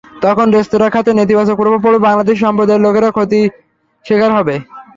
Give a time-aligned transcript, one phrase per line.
[0.21, 3.47] তখন রেস্তোরাঁ খাতে নেতিবাচক প্রভাব পড়বে, বাংলাদেশি সম্প্রদায়ের লোকেরা ক্ষতির
[4.05, 4.55] শিকার হবে।